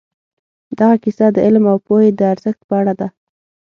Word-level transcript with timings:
دغه 0.79 0.95
کیسه 1.03 1.25
د 1.31 1.37
علم 1.45 1.63
او 1.71 1.77
پوهې 1.85 2.09
د 2.13 2.21
ارزښت 2.33 2.61
په 2.69 2.73
اړه 2.81 2.93
ده. 2.99 3.07